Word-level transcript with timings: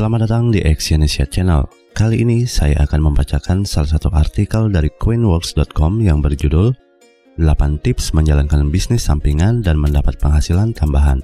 Selamat 0.00 0.24
datang 0.24 0.48
di 0.48 0.64
Exyonesia 0.64 1.28
Channel. 1.28 1.68
Kali 1.92 2.24
ini 2.24 2.48
saya 2.48 2.88
akan 2.88 3.12
membacakan 3.12 3.68
salah 3.68 3.92
satu 3.92 4.08
artikel 4.08 4.72
dari 4.72 4.88
Queenworks.com 4.88 6.00
yang 6.00 6.24
berjudul 6.24 6.72
8 7.36 7.84
tips 7.84 8.16
menjalankan 8.16 8.72
bisnis 8.72 9.04
sampingan 9.04 9.60
dan 9.60 9.76
mendapat 9.76 10.16
penghasilan 10.16 10.72
tambahan. 10.72 11.20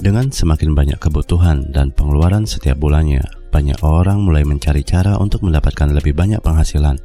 Dengan 0.00 0.32
semakin 0.32 0.72
banyak 0.72 0.96
kebutuhan 0.96 1.68
dan 1.68 1.92
pengeluaran 1.92 2.48
setiap 2.48 2.80
bulannya, 2.80 3.28
banyak 3.52 3.76
orang 3.84 4.24
mulai 4.24 4.48
mencari 4.48 4.80
cara 4.80 5.20
untuk 5.20 5.44
mendapatkan 5.44 5.92
lebih 5.92 6.16
banyak 6.16 6.40
penghasilan. 6.40 6.96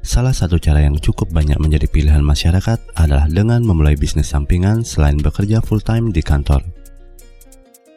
Salah 0.00 0.32
satu 0.32 0.56
cara 0.56 0.80
yang 0.80 0.96
cukup 0.96 1.28
banyak 1.28 1.60
menjadi 1.60 1.92
pilihan 1.92 2.24
masyarakat 2.24 2.96
adalah 2.96 3.28
dengan 3.28 3.60
memulai 3.68 4.00
bisnis 4.00 4.32
sampingan 4.32 4.80
selain 4.80 5.20
bekerja 5.20 5.60
full-time 5.60 6.08
di 6.08 6.24
kantor. 6.24 6.64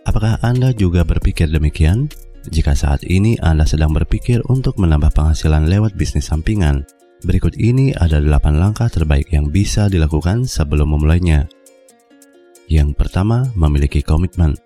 Apakah 0.02 0.42
Anda 0.42 0.74
juga 0.74 1.06
berpikir 1.06 1.54
demikian? 1.54 2.10
Jika 2.50 2.74
saat 2.74 3.06
ini 3.06 3.38
Anda 3.38 3.70
sedang 3.70 3.94
berpikir 3.94 4.42
untuk 4.50 4.82
menambah 4.82 5.14
penghasilan 5.14 5.70
lewat 5.70 5.94
bisnis 5.94 6.34
sampingan, 6.34 6.90
berikut 7.22 7.54
ini 7.54 7.94
ada 7.94 8.18
8 8.18 8.58
langkah 8.58 8.90
terbaik 8.90 9.30
yang 9.30 9.54
bisa 9.54 9.94
dilakukan 9.94 10.50
sebelum 10.50 10.98
memulainya. 10.98 11.46
Yang 12.66 12.98
pertama, 12.98 13.46
memiliki 13.54 14.02
komitmen. 14.02 14.58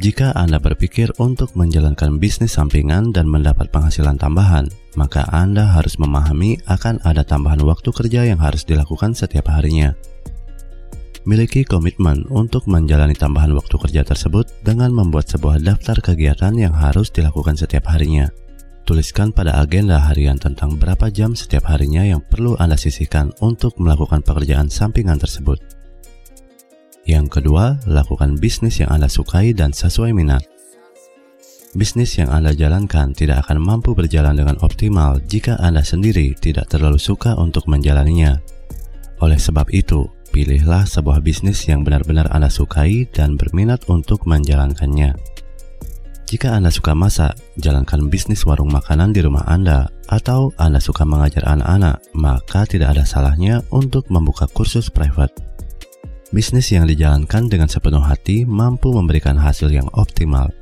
Jika 0.00 0.32
Anda 0.32 0.64
berpikir 0.64 1.12
untuk 1.20 1.52
menjalankan 1.52 2.16
bisnis 2.16 2.56
sampingan 2.56 3.12
dan 3.12 3.28
mendapat 3.28 3.68
penghasilan 3.68 4.16
tambahan, 4.16 4.72
maka 4.96 5.28
Anda 5.28 5.76
harus 5.76 6.00
memahami 6.00 6.56
akan 6.64 7.04
ada 7.04 7.20
tambahan 7.20 7.60
waktu 7.60 7.92
kerja 7.92 8.24
yang 8.24 8.40
harus 8.40 8.64
dilakukan 8.64 9.12
setiap 9.12 9.52
harinya 9.52 9.92
miliki 11.26 11.66
komitmen 11.66 12.22
untuk 12.30 12.70
menjalani 12.70 13.12
tambahan 13.12 13.50
waktu 13.52 13.74
kerja 13.74 14.06
tersebut 14.06 14.46
dengan 14.62 14.94
membuat 14.94 15.26
sebuah 15.26 15.58
daftar 15.58 15.98
kegiatan 15.98 16.54
yang 16.54 16.70
harus 16.70 17.10
dilakukan 17.10 17.58
setiap 17.58 17.90
harinya. 17.90 18.30
Tuliskan 18.86 19.34
pada 19.34 19.58
agenda 19.58 19.98
harian 19.98 20.38
tentang 20.38 20.78
berapa 20.78 21.10
jam 21.10 21.34
setiap 21.34 21.66
harinya 21.66 22.06
yang 22.06 22.22
perlu 22.22 22.54
Anda 22.54 22.78
sisihkan 22.78 23.34
untuk 23.42 23.74
melakukan 23.82 24.22
pekerjaan 24.22 24.70
sampingan 24.70 25.18
tersebut. 25.18 25.58
Yang 27.02 27.42
kedua, 27.42 27.82
lakukan 27.90 28.38
bisnis 28.38 28.78
yang 28.78 28.94
Anda 28.94 29.10
sukai 29.10 29.50
dan 29.50 29.74
sesuai 29.74 30.14
minat. 30.14 30.46
Bisnis 31.74 32.14
yang 32.14 32.30
Anda 32.30 32.54
jalankan 32.54 33.10
tidak 33.10 33.46
akan 33.46 33.58
mampu 33.58 33.90
berjalan 33.92 34.38
dengan 34.38 34.56
optimal 34.62 35.18
jika 35.26 35.58
Anda 35.58 35.82
sendiri 35.82 36.38
tidak 36.38 36.70
terlalu 36.70 37.02
suka 37.02 37.34
untuk 37.34 37.66
menjalaninya. 37.66 38.38
Oleh 39.18 39.36
sebab 39.36 39.66
itu, 39.74 40.06
Pilihlah 40.36 40.84
sebuah 40.84 41.24
bisnis 41.24 41.64
yang 41.64 41.80
benar-benar 41.80 42.28
Anda 42.28 42.52
sukai 42.52 43.08
dan 43.08 43.40
berminat 43.40 43.88
untuk 43.88 44.28
menjalankannya. 44.28 45.16
Jika 46.28 46.52
Anda 46.52 46.68
suka 46.68 46.92
masak, 46.92 47.40
jalankan 47.56 48.12
bisnis 48.12 48.44
warung 48.44 48.68
makanan 48.68 49.16
di 49.16 49.24
rumah 49.24 49.48
Anda, 49.48 49.88
atau 50.12 50.52
Anda 50.60 50.76
suka 50.76 51.08
mengajar 51.08 51.40
anak-anak, 51.48 52.12
maka 52.12 52.68
tidak 52.68 52.92
ada 52.92 53.08
salahnya 53.08 53.64
untuk 53.72 54.12
membuka 54.12 54.44
kursus 54.52 54.92
private. 54.92 55.32
Bisnis 56.36 56.68
yang 56.68 56.84
dijalankan 56.84 57.48
dengan 57.48 57.72
sepenuh 57.72 58.04
hati 58.04 58.44
mampu 58.44 58.92
memberikan 58.92 59.40
hasil 59.40 59.72
yang 59.72 59.88
optimal. 59.96 60.52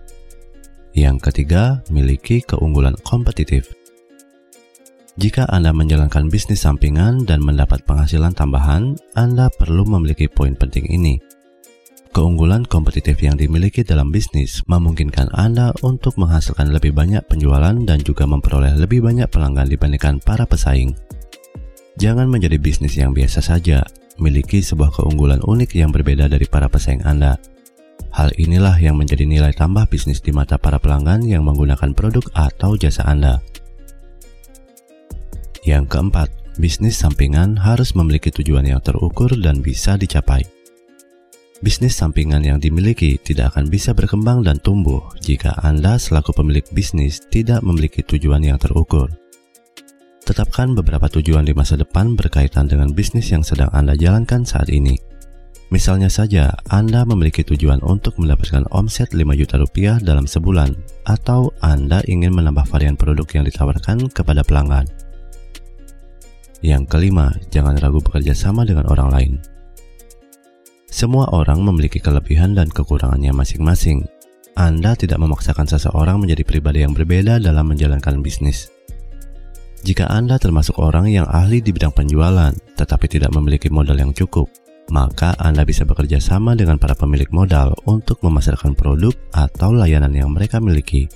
Yang 0.94 1.18
ketiga, 1.18 1.82
miliki 1.90 2.46
keunggulan 2.46 2.94
kompetitif. 3.02 3.74
Jika 5.14 5.46
Anda 5.46 5.70
menjalankan 5.70 6.26
bisnis 6.26 6.66
sampingan 6.66 7.22
dan 7.22 7.38
mendapat 7.38 7.86
penghasilan 7.86 8.34
tambahan, 8.34 8.98
Anda 9.14 9.46
perlu 9.46 9.86
memiliki 9.86 10.26
poin 10.26 10.58
penting 10.58 10.90
ini. 10.90 11.22
Keunggulan 12.10 12.66
kompetitif 12.66 13.22
yang 13.22 13.38
dimiliki 13.38 13.86
dalam 13.86 14.10
bisnis 14.10 14.66
memungkinkan 14.66 15.30
Anda 15.30 15.70
untuk 15.86 16.18
menghasilkan 16.18 16.74
lebih 16.74 16.98
banyak 16.98 17.22
penjualan 17.30 17.74
dan 17.86 17.98
juga 18.02 18.26
memperoleh 18.26 18.74
lebih 18.74 19.06
banyak 19.06 19.30
pelanggan 19.30 19.70
dibandingkan 19.70 20.18
para 20.18 20.50
pesaing. 20.50 20.98
Jangan 21.94 22.26
menjadi 22.26 22.58
bisnis 22.58 22.98
yang 22.98 23.14
biasa 23.14 23.38
saja, 23.38 23.86
miliki 24.18 24.66
sebuah 24.66 24.98
keunggulan 24.98 25.46
unik 25.46 25.78
yang 25.78 25.94
berbeda 25.94 26.26
dari 26.26 26.46
para 26.50 26.66
pesaing 26.66 27.06
Anda. 27.06 27.38
Hal 28.14 28.34
inilah 28.34 28.82
yang 28.82 28.98
menjadi 28.98 29.22
nilai 29.26 29.54
tambah 29.54 29.86
bisnis 29.86 30.18
di 30.18 30.34
mata 30.34 30.58
para 30.58 30.82
pelanggan 30.82 31.22
yang 31.22 31.46
menggunakan 31.46 31.94
produk 31.94 32.26
atau 32.34 32.74
jasa 32.74 33.06
Anda. 33.06 33.38
Yang 35.64 35.96
keempat, 35.96 36.28
bisnis 36.60 37.00
sampingan 37.00 37.56
harus 37.56 37.96
memiliki 37.96 38.28
tujuan 38.28 38.68
yang 38.68 38.84
terukur 38.84 39.32
dan 39.40 39.64
bisa 39.64 39.96
dicapai. 39.96 40.44
Bisnis 41.64 41.96
sampingan 41.96 42.44
yang 42.44 42.60
dimiliki 42.60 43.16
tidak 43.16 43.56
akan 43.56 43.72
bisa 43.72 43.96
berkembang 43.96 44.44
dan 44.44 44.60
tumbuh 44.60 45.00
jika 45.24 45.56
Anda 45.64 45.96
selaku 45.96 46.36
pemilik 46.36 46.68
bisnis 46.76 47.24
tidak 47.32 47.64
memiliki 47.64 48.04
tujuan 48.04 48.44
yang 48.44 48.60
terukur. 48.60 49.08
Tetapkan 50.28 50.76
beberapa 50.76 51.08
tujuan 51.08 51.48
di 51.48 51.56
masa 51.56 51.80
depan 51.80 52.12
berkaitan 52.12 52.68
dengan 52.68 52.92
bisnis 52.92 53.32
yang 53.32 53.40
sedang 53.40 53.72
Anda 53.72 53.96
jalankan 53.96 54.44
saat 54.44 54.68
ini. 54.68 55.00
Misalnya 55.72 56.12
saja, 56.12 56.52
Anda 56.68 57.08
memiliki 57.08 57.40
tujuan 57.40 57.80
untuk 57.80 58.20
mendapatkan 58.20 58.68
omset 58.68 59.16
5 59.16 59.24
juta 59.32 59.56
rupiah 59.56 59.96
dalam 59.96 60.28
sebulan, 60.28 60.76
atau 61.08 61.48
Anda 61.64 62.04
ingin 62.04 62.36
menambah 62.36 62.68
varian 62.68 63.00
produk 63.00 63.24
yang 63.32 63.48
ditawarkan 63.48 64.12
kepada 64.12 64.44
pelanggan. 64.44 64.84
Yang 66.64 66.96
kelima, 66.96 67.28
jangan 67.52 67.76
ragu 67.76 68.00
bekerja 68.00 68.32
sama 68.32 68.64
dengan 68.64 68.88
orang 68.88 69.08
lain. 69.12 69.32
Semua 70.88 71.28
orang 71.36 71.60
memiliki 71.60 72.00
kelebihan 72.00 72.56
dan 72.56 72.72
kekurangannya 72.72 73.36
masing-masing. 73.36 74.08
Anda 74.56 74.96
tidak 74.96 75.20
memaksakan 75.20 75.68
seseorang 75.68 76.24
menjadi 76.24 76.40
pribadi 76.40 76.80
yang 76.80 76.96
berbeda 76.96 77.36
dalam 77.36 77.68
menjalankan 77.68 78.24
bisnis. 78.24 78.72
Jika 79.84 80.08
Anda 80.08 80.40
termasuk 80.40 80.80
orang 80.80 81.12
yang 81.12 81.28
ahli 81.28 81.60
di 81.60 81.68
bidang 81.68 81.92
penjualan, 81.92 82.56
tetapi 82.80 83.12
tidak 83.12 83.36
memiliki 83.36 83.68
modal 83.68 84.00
yang 84.00 84.16
cukup, 84.16 84.48
maka 84.88 85.36
Anda 85.36 85.68
bisa 85.68 85.84
bekerja 85.84 86.16
sama 86.16 86.56
dengan 86.56 86.80
para 86.80 86.96
pemilik 86.96 87.28
modal 87.28 87.76
untuk 87.84 88.24
memasarkan 88.24 88.72
produk 88.72 89.12
atau 89.36 89.76
layanan 89.76 90.16
yang 90.16 90.32
mereka 90.32 90.64
miliki. 90.64 91.12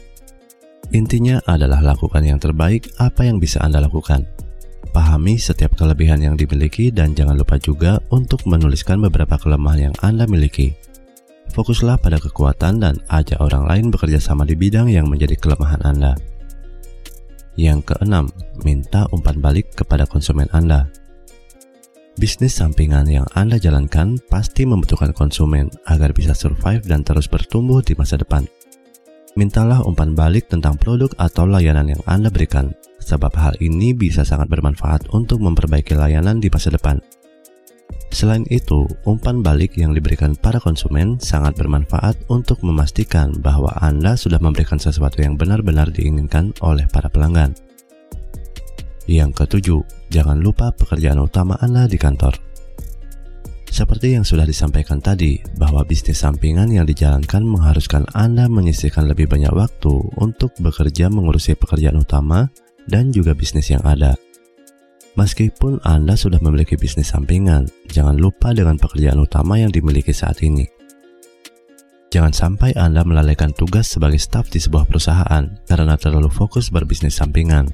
Intinya 0.93 1.41
adalah 1.49 1.81
lakukan 1.81 2.21
yang 2.21 2.37
terbaik 2.37 2.93
apa 3.01 3.25
yang 3.25 3.41
bisa 3.41 3.65
Anda 3.65 3.81
lakukan. 3.81 4.48
Pahami 4.91 5.37
setiap 5.37 5.77
kelebihan 5.77 6.23
yang 6.23 6.35
dimiliki 6.35 6.89
dan 6.89 7.13
jangan 7.13 7.37
lupa 7.37 7.61
juga 7.61 8.01
untuk 8.09 8.43
menuliskan 8.49 8.99
beberapa 9.05 9.37
kelemahan 9.37 9.91
yang 9.91 9.95
Anda 10.01 10.25
miliki. 10.25 10.75
Fokuslah 11.53 11.99
pada 12.01 12.21
kekuatan 12.21 12.81
dan 12.83 12.95
ajak 13.09 13.41
orang 13.41 13.65
lain 13.67 13.87
bekerja 13.91 14.21
sama 14.21 14.45
di 14.45 14.55
bidang 14.55 14.89
yang 14.89 15.09
menjadi 15.09 15.35
kelemahan 15.37 15.81
Anda. 15.85 16.13
Yang 17.59 17.91
keenam, 17.91 18.31
minta 18.63 19.11
umpan 19.11 19.43
balik 19.43 19.75
kepada 19.75 20.07
konsumen 20.07 20.47
Anda. 20.55 20.87
Bisnis 22.19 22.55
sampingan 22.55 23.07
yang 23.07 23.27
Anda 23.35 23.59
jalankan 23.59 24.19
pasti 24.31 24.67
membutuhkan 24.67 25.15
konsumen 25.15 25.71
agar 25.87 26.15
bisa 26.15 26.35
survive 26.35 26.87
dan 26.87 27.03
terus 27.03 27.27
bertumbuh 27.27 27.83
di 27.83 27.95
masa 27.99 28.19
depan. 28.19 28.47
Mintalah 29.39 29.83
umpan 29.87 30.19
balik 30.19 30.51
tentang 30.51 30.75
produk 30.79 31.11
atau 31.15 31.47
layanan 31.47 31.95
yang 31.95 32.03
Anda 32.11 32.27
berikan, 32.27 32.75
sebab 33.09 33.33
hal 33.41 33.57
ini 33.65 33.97
bisa 33.97 34.21
sangat 34.29 34.53
bermanfaat 34.53 35.09
untuk 35.17 35.41
memperbaiki 35.41 35.97
layanan 35.97 36.45
di 36.45 36.53
masa 36.53 36.69
depan. 36.69 37.01
Selain 38.13 38.45
itu, 38.53 38.85
umpan 39.09 39.41
balik 39.41 39.77
yang 39.81 39.97
diberikan 39.97 40.37
para 40.37 40.61
konsumen 40.61 41.17
sangat 41.21 41.57
bermanfaat 41.57 42.29
untuk 42.29 42.61
memastikan 42.61 43.33
bahwa 43.41 43.73
Anda 43.81 44.17
sudah 44.17 44.41
memberikan 44.41 44.77
sesuatu 44.77 45.25
yang 45.25 45.41
benar-benar 45.41 45.89
diinginkan 45.93 46.53
oleh 46.61 46.85
para 46.89 47.09
pelanggan. 47.09 47.57
Yang 49.09 49.45
ketujuh, 49.45 49.81
jangan 50.13 50.41
lupa 50.41 50.73
pekerjaan 50.77 51.21
utama 51.21 51.57
Anda 51.65 51.89
di 51.89 51.97
kantor. 51.97 52.37
Seperti 53.69 54.17
yang 54.17 54.25
sudah 54.25 54.49
disampaikan 54.49 55.01
tadi, 55.01 55.41
bahwa 55.61 55.85
bisnis 55.85 56.25
sampingan 56.25 56.73
yang 56.73 56.89
dijalankan 56.89 57.45
mengharuskan 57.45 58.09
Anda 58.17 58.49
menyisihkan 58.49 59.05
lebih 59.05 59.29
banyak 59.29 59.53
waktu 59.53 59.93
untuk 60.17 60.57
bekerja 60.61 61.13
mengurusi 61.13 61.57
pekerjaan 61.57 62.01
utama 62.01 62.49
dan 62.89 63.13
juga 63.13 63.37
bisnis 63.37 63.69
yang 63.69 63.85
ada. 63.85 64.17
Meskipun 65.15 65.83
Anda 65.85 66.15
sudah 66.15 66.39
memiliki 66.41 66.79
bisnis 66.79 67.13
sampingan, 67.13 67.69
jangan 67.91 68.17
lupa 68.17 68.55
dengan 68.57 68.79
pekerjaan 68.81 69.19
utama 69.19 69.59
yang 69.61 69.69
dimiliki 69.69 70.15
saat 70.15 70.41
ini. 70.41 70.65
Jangan 72.09 72.33
sampai 72.33 72.73
Anda 72.73 73.05
melalaikan 73.05 73.53
tugas 73.53 73.93
sebagai 73.93 74.17
staf 74.17 74.49
di 74.49 74.57
sebuah 74.57 74.89
perusahaan 74.89 75.45
karena 75.69 75.95
terlalu 76.01 76.33
fokus 76.33 76.73
berbisnis 76.73 77.21
sampingan. 77.21 77.69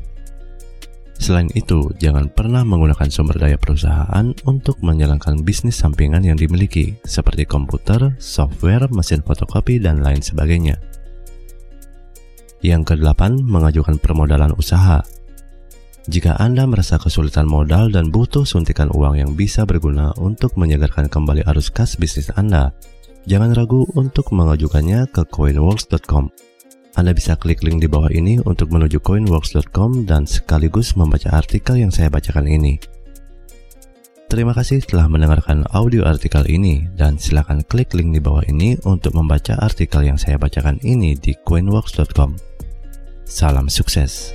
Selain 1.14 1.46
itu, 1.54 1.94
jangan 2.02 2.26
pernah 2.26 2.66
menggunakan 2.66 3.06
sumber 3.06 3.38
daya 3.38 3.54
perusahaan 3.54 4.26
untuk 4.50 4.82
menjalankan 4.82 5.46
bisnis 5.46 5.78
sampingan 5.78 6.26
yang 6.26 6.34
dimiliki, 6.34 6.98
seperti 7.06 7.46
komputer, 7.46 8.18
software, 8.18 8.90
mesin 8.90 9.22
fotokopi, 9.22 9.78
dan 9.78 10.02
lain 10.02 10.18
sebagainya. 10.18 10.74
Yang 12.64 12.96
kedelapan, 12.96 13.36
mengajukan 13.44 14.00
permodalan 14.00 14.56
usaha. 14.56 15.04
Jika 16.08 16.40
Anda 16.40 16.64
merasa 16.64 16.96
kesulitan 16.96 17.44
modal 17.44 17.92
dan 17.92 18.08
butuh 18.08 18.48
suntikan 18.48 18.88
uang 18.88 19.20
yang 19.20 19.30
bisa 19.36 19.68
berguna 19.68 20.16
untuk 20.16 20.56
menyegarkan 20.56 21.12
kembali 21.12 21.44
arus 21.44 21.68
kas 21.68 22.00
bisnis 22.00 22.32
Anda, 22.32 22.72
Jangan 23.24 23.56
ragu 23.56 23.88
untuk 23.96 24.36
mengajukannya 24.36 25.08
ke 25.08 25.24
coinworks.com. 25.24 26.28
Anda 26.94 27.16
bisa 27.16 27.40
klik 27.40 27.64
link 27.64 27.80
di 27.80 27.88
bawah 27.88 28.12
ini 28.12 28.36
untuk 28.44 28.68
menuju 28.68 29.00
coinworks.com 29.00 30.04
dan 30.04 30.28
sekaligus 30.28 30.92
membaca 30.92 31.32
artikel 31.32 31.80
yang 31.80 31.88
saya 31.88 32.12
bacakan 32.12 32.44
ini. 32.44 32.76
Terima 34.28 34.52
kasih 34.52 34.84
telah 34.84 35.08
mendengarkan 35.08 35.64
audio 35.72 36.04
artikel 36.04 36.44
ini 36.52 36.84
dan 36.92 37.16
silakan 37.16 37.64
klik 37.64 37.96
link 37.96 38.12
di 38.12 38.20
bawah 38.20 38.44
ini 38.44 38.76
untuk 38.84 39.16
membaca 39.16 39.56
artikel 39.56 40.04
yang 40.04 40.20
saya 40.20 40.36
bacakan 40.36 40.76
ini 40.84 41.16
di 41.16 41.32
coinworks.com. 41.32 42.53
Salam 43.26 43.68
sukses. 43.68 44.34